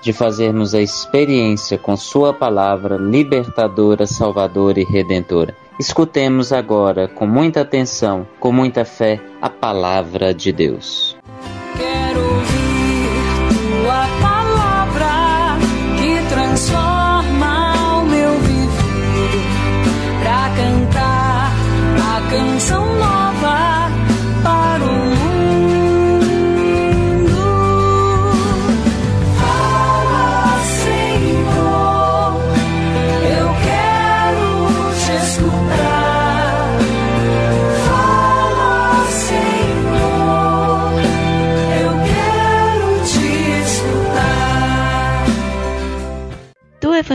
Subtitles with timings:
[0.00, 5.54] de fazermos a experiência com Sua palavra libertadora, salvadora e redentora.
[5.78, 11.16] Escutemos agora, com muita atenção, com muita fé, a palavra de Deus.
[11.76, 12.58] Quero ouvir
[13.82, 15.58] tua palavra
[15.98, 19.42] que transforma o meu viver.
[20.22, 21.52] Pra cantar
[21.96, 23.17] a canção nova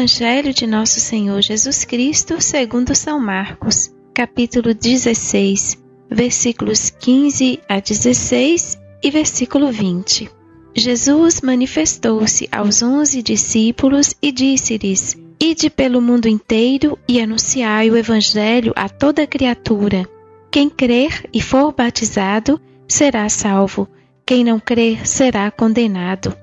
[0.03, 5.81] Evangelho de Nosso Senhor Jesus Cristo, segundo São Marcos, capítulo 16,
[6.12, 10.30] versículos 15 a 16 e versículo 20.
[10.75, 18.74] Jesus manifestou-se aos onze discípulos e disse-lhes: Ide pelo mundo inteiro e anunciai o Evangelho
[18.75, 20.06] a toda criatura.
[20.52, 22.59] Quem crer e for batizado
[22.90, 23.88] será salvo,
[24.25, 26.43] quem não crer será condenado.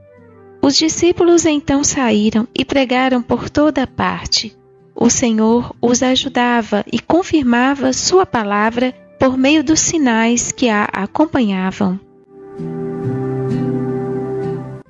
[0.71, 4.57] Os discípulos então saíram e pregaram por toda parte.
[4.95, 11.99] O Senhor os ajudava e confirmava Sua palavra por meio dos sinais que a acompanhavam.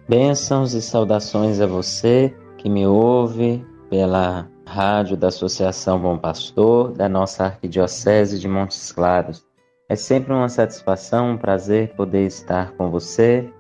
[0.07, 7.09] Bênçãos e saudações a você que me ouve pela rádio da Associação Bom Pastor da
[7.09, 9.47] nossa Arquidiocese de Montes Claros.
[9.89, 13.51] É sempre uma satisfação, um prazer poder estar com você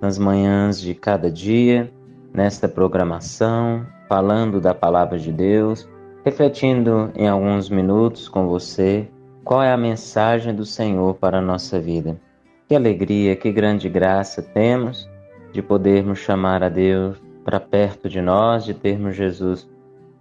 [0.00, 1.92] nas manhãs de cada dia,
[2.32, 5.88] nesta programação, falando da Palavra de Deus,
[6.24, 9.08] refletindo em alguns minutos com você
[9.44, 12.20] qual é a mensagem do Senhor para a nossa vida.
[12.68, 15.08] Que alegria, que grande graça temos
[15.52, 19.68] de podermos chamar a Deus para perto de nós, de termos Jesus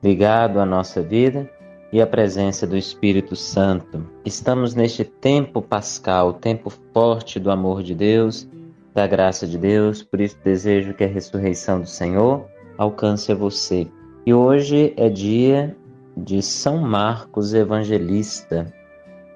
[0.02, 1.50] ligado à nossa vida
[1.92, 4.06] e a presença do Espírito Santo.
[4.26, 8.48] Estamos neste tempo pascal, tempo forte do amor de Deus,
[8.94, 12.46] da graça de Deus, por isso desejo que a ressurreição do Senhor
[12.78, 13.88] alcance a você.
[14.26, 15.76] E hoje é dia
[16.16, 18.74] de São Marcos Evangelista,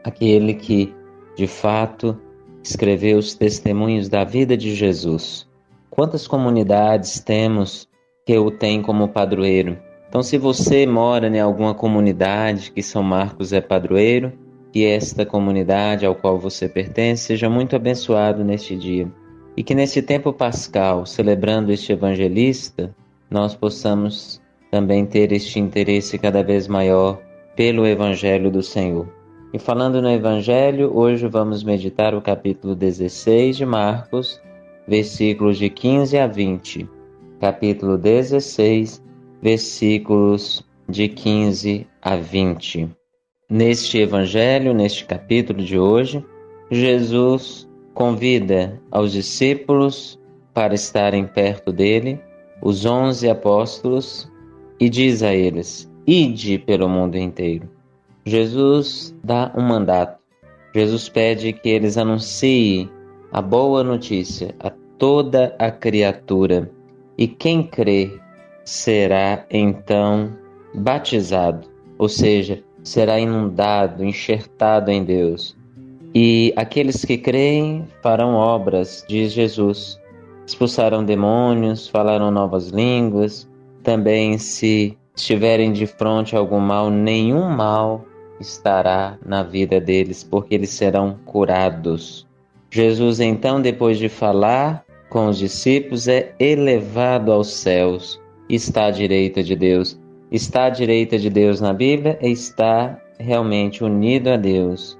[0.03, 0.94] aquele que,
[1.36, 2.18] de fato,
[2.64, 5.47] escreveu os testemunhos da vida de Jesus.
[5.90, 7.88] Quantas comunidades temos
[8.25, 9.78] que o tem como padroeiro?
[10.09, 14.34] Então, se você mora em alguma comunidade que São Marcos é padroeiro,
[14.72, 19.12] que esta comunidade ao qual você pertence seja muito abençoado neste dia.
[19.56, 22.94] E que nesse tempo pascal, celebrando este evangelista,
[23.30, 24.41] nós possamos
[24.72, 27.22] também ter este interesse cada vez maior
[27.56, 29.08] pelo Evangelho do Senhor.
[29.53, 34.41] E falando no Evangelho, hoje vamos meditar o capítulo 16 de Marcos,
[34.88, 36.90] versículos de 15 a 20.
[37.40, 39.03] Capítulo 16,
[39.40, 42.90] versículos de 15 a 20.
[43.47, 46.26] Neste Evangelho, neste capítulo de hoje,
[46.72, 50.19] Jesus convida aos discípulos
[50.53, 52.19] para estarem perto dele,
[52.61, 54.31] os onze apóstolos,
[54.79, 57.69] e diz a eles: Ide pelo mundo inteiro.
[58.25, 60.22] Jesus dá um mandato.
[60.73, 62.90] Jesus pede que eles anunciem
[63.31, 66.72] a boa notícia a toda a criatura,
[67.17, 68.19] e quem crê
[68.63, 70.31] será então
[70.73, 71.67] batizado,
[71.97, 75.55] ou seja, será inundado, enxertado em Deus.
[76.16, 80.00] E aqueles que creem farão obras, diz Jesus.
[80.46, 83.50] Expulsarão demônios, falarão novas línguas.
[83.82, 88.06] Também, se estiverem de frente a algum mal, nenhum mal
[88.40, 92.28] estará na vida deles, porque eles serão curados.
[92.70, 98.20] Jesus, então, depois de falar com os discípulos, é elevado aos céus,
[98.50, 100.00] está à direita de Deus.
[100.32, 104.98] Está à direita de Deus na Bíblia e está realmente unido a Deus,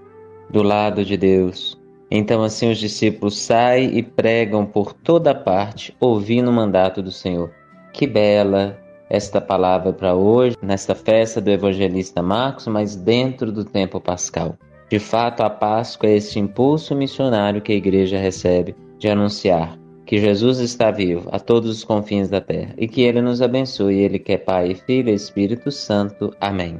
[0.50, 1.78] do lado de Deus.
[2.10, 7.52] Então, assim, os discípulos saem e pregam por toda parte, ouvindo o mandato do Senhor.
[7.92, 8.80] Que bela
[9.10, 14.56] esta palavra para hoje, nesta festa do evangelista Marcos, mas dentro do tempo pascal.
[14.90, 20.20] De fato, a Páscoa é este impulso missionário que a igreja recebe de anunciar que
[20.20, 24.20] Jesus está vivo a todos os confins da terra e que ele nos abençoe, ele
[24.20, 26.36] que é Pai, Filho e Espírito Santo.
[26.40, 26.80] Amém.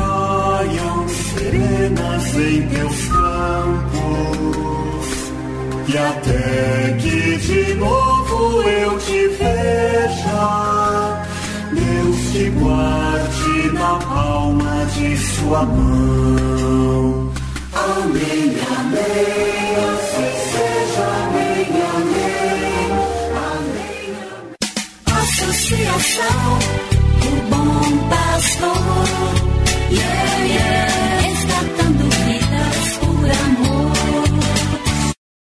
[1.41, 5.07] serenas em teus campos,
[5.87, 11.23] e até que de novo eu te veja,
[11.73, 17.31] Deus te guarde na palma de sua mão.
[17.73, 19.50] Amém, amém,